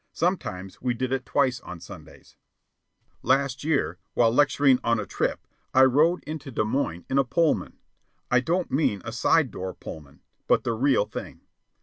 [0.13, 2.35] Sometimes we did it twice on Sundays.
[3.21, 7.77] Last year, while on a lecturing trip, I rode into Des Moines in a Pullman
[8.31, 11.41] I don't mean a "side door Pullman," but the real thing.